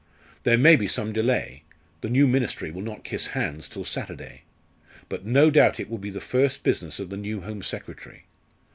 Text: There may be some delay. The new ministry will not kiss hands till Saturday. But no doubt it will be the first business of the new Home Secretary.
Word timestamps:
There 0.45 0.57
may 0.57 0.75
be 0.77 0.87
some 0.87 1.13
delay. 1.13 1.61
The 2.01 2.09
new 2.09 2.27
ministry 2.27 2.71
will 2.71 2.81
not 2.81 3.03
kiss 3.03 3.27
hands 3.37 3.67
till 3.69 3.85
Saturday. 3.85 4.41
But 5.09 5.25
no 5.27 5.51
doubt 5.51 5.79
it 5.79 5.91
will 5.91 5.99
be 5.99 6.09
the 6.09 6.19
first 6.19 6.63
business 6.63 6.97
of 6.99 7.11
the 7.11 7.17
new 7.17 7.41
Home 7.41 7.61
Secretary. 7.61 8.25